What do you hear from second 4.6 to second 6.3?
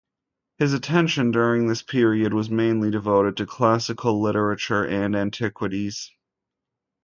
and antiquities.